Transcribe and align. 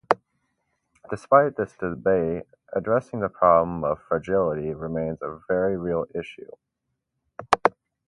Despite 1.11 1.55
this 1.57 1.75
debate, 1.77 2.45
addressing 2.73 3.19
the 3.19 3.29
problem 3.29 3.83
of 3.83 4.01
fragility 4.01 4.73
remains 4.73 5.19
a 5.21 5.39
very 5.47 5.77
real 5.77 6.07
issue. 6.15 6.49